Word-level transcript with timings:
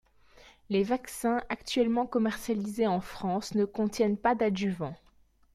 Les 0.71 0.81
vaccins 0.81 1.43
actuellement 1.49 2.07
commercialisés 2.07 2.87
en 2.87 3.01
France 3.01 3.53
ne 3.53 3.65
contiennent 3.65 4.17
pas 4.17 4.33
d'adjuvant. 4.33 4.95